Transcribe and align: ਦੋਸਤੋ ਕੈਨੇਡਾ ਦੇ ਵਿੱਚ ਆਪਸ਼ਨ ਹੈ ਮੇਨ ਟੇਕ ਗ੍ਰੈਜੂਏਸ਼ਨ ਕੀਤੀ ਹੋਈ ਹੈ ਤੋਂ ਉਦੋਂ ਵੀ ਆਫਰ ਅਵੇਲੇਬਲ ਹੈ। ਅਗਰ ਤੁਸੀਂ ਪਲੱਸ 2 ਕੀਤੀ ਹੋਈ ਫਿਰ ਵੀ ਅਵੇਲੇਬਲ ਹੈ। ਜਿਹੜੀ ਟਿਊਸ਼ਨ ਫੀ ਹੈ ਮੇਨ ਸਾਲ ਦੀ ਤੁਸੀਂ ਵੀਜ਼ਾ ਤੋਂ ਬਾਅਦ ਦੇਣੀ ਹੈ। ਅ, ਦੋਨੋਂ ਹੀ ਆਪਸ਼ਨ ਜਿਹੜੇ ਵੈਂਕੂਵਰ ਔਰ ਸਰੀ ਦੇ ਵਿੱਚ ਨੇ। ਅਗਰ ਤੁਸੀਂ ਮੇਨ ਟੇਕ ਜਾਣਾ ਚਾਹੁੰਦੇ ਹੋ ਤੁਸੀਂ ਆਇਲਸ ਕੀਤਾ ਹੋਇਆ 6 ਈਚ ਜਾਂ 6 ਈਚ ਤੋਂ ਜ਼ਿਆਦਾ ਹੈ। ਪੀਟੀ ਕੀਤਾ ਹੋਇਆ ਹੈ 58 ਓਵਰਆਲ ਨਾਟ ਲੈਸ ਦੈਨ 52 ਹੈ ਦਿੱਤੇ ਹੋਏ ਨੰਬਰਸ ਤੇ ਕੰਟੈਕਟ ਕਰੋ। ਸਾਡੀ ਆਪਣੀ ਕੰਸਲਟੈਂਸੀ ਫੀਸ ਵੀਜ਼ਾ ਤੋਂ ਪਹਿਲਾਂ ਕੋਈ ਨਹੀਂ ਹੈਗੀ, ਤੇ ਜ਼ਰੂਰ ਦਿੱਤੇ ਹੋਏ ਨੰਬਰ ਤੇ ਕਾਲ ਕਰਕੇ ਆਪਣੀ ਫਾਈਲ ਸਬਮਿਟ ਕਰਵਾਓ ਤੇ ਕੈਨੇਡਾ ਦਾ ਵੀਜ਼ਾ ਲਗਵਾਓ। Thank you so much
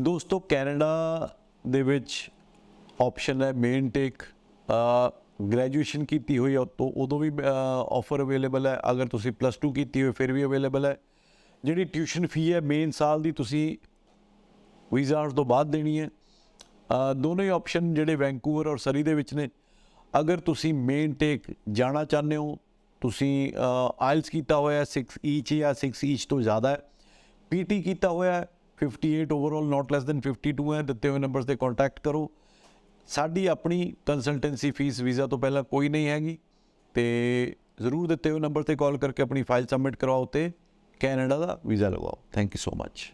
ਦੋਸਤੋ 0.00 0.38
ਕੈਨੇਡਾ 0.38 0.90
ਦੇ 1.68 1.82
ਵਿੱਚ 1.82 2.30
ਆਪਸ਼ਨ 3.00 3.42
ਹੈ 3.42 3.52
ਮੇਨ 3.52 3.90
ਟੇਕ 3.90 4.22
ਗ੍ਰੈਜੂਏਸ਼ਨ 5.52 6.04
ਕੀਤੀ 6.04 6.38
ਹੋਈ 6.38 6.56
ਹੈ 6.56 6.64
ਤੋਂ 6.78 6.92
ਉਦੋਂ 6.96 7.18
ਵੀ 7.18 7.30
ਆਫਰ 7.90 8.22
ਅਵੇਲੇਬਲ 8.22 8.66
ਹੈ। 8.66 8.78
ਅਗਰ 8.90 9.06
ਤੁਸੀਂ 9.06 9.32
ਪਲੱਸ 9.32 9.58
2 9.66 9.70
ਕੀਤੀ 9.72 10.02
ਹੋਈ 10.02 10.10
ਫਿਰ 10.10 10.32
ਵੀ 10.32 10.44
ਅਵੇਲੇਬਲ 10.44 10.86
ਹੈ। 10.86 10.96
ਜਿਹੜੀ 11.64 11.84
ਟਿਊਸ਼ਨ 11.84 12.26
ਫੀ 12.26 12.52
ਹੈ 12.52 12.60
ਮੇਨ 12.60 12.90
ਸਾਲ 12.90 13.22
ਦੀ 13.22 13.32
ਤੁਸੀਂ 13.32 13.76
ਵੀਜ਼ਾ 14.94 15.28
ਤੋਂ 15.28 15.44
ਬਾਅਦ 15.44 15.70
ਦੇਣੀ 15.70 16.00
ਹੈ। 16.00 16.08
ਅ, 16.08 17.14
ਦੋਨੋਂ 17.14 17.44
ਹੀ 17.44 17.48
ਆਪਸ਼ਨ 17.48 17.94
ਜਿਹੜੇ 17.94 18.14
ਵੈਂਕੂਵਰ 18.14 18.66
ਔਰ 18.66 18.76
ਸਰੀ 18.76 19.02
ਦੇ 19.02 19.14
ਵਿੱਚ 19.14 19.34
ਨੇ। 19.34 19.48
ਅਗਰ 20.20 20.40
ਤੁਸੀਂ 20.40 20.74
ਮੇਨ 20.74 21.14
ਟੇਕ 21.14 21.44
ਜਾਣਾ 21.72 22.04
ਚਾਹੁੰਦੇ 22.04 22.36
ਹੋ 22.36 22.58
ਤੁਸੀਂ 23.00 23.52
ਆਇਲਸ 24.00 24.30
ਕੀਤਾ 24.30 24.56
ਹੋਇਆ 24.56 24.84
6 24.84 25.04
ਈਚ 25.26 25.54
ਜਾਂ 25.54 25.74
6 25.74 26.04
ਈਚ 26.04 26.26
ਤੋਂ 26.26 26.40
ਜ਼ਿਆਦਾ 26.40 26.70
ਹੈ। 26.70 26.80
ਪੀਟੀ 27.50 27.82
ਕੀਤਾ 27.82 28.08
ਹੋਇਆ 28.08 28.32
ਹੈ 28.32 28.46
58 28.80 29.32
ਓਵਰਆਲ 29.32 29.64
ਨਾਟ 29.66 29.92
ਲੈਸ 29.92 30.04
ਦੈਨ 30.04 30.20
52 30.26 30.74
ਹੈ 30.74 30.82
ਦਿੱਤੇ 30.82 31.08
ਹੋਏ 31.08 31.18
ਨੰਬਰਸ 31.18 31.44
ਤੇ 31.44 31.56
ਕੰਟੈਕਟ 31.56 32.00
ਕਰੋ। 32.00 32.30
ਸਾਡੀ 33.08 33.46
ਆਪਣੀ 33.46 33.92
ਕੰਸਲਟੈਂਸੀ 34.06 34.70
ਫੀਸ 34.70 35.00
ਵੀਜ਼ਾ 35.00 35.26
ਤੋਂ 35.26 35.38
ਪਹਿਲਾਂ 35.38 35.62
ਕੋਈ 35.64 35.88
ਨਹੀਂ 35.88 36.08
ਹੈਗੀ, 36.08 36.38
ਤੇ 36.94 37.56
ਜ਼ਰੂਰ 37.80 38.06
ਦਿੱਤੇ 38.08 38.30
ਹੋਏ 38.30 38.40
ਨੰਬਰ 38.40 38.62
ਤੇ 38.62 38.76
ਕਾਲ 38.76 38.98
ਕਰਕੇ 38.98 39.22
ਆਪਣੀ 39.22 39.42
ਫਾਈਲ 39.42 39.66
ਸਬਮਿਟ 39.66 39.96
ਕਰਵਾਓ 39.96 40.24
ਤੇ 40.26 40.50
ਕੈਨੇਡਾ 41.00 41.38
ਦਾ 41.38 41.58
ਵੀਜ਼ਾ 41.66 41.88
ਲਗਵਾਓ। 41.88 42.18
Thank 42.32 42.54
you 42.54 42.60
so 42.60 42.76
much 42.76 43.12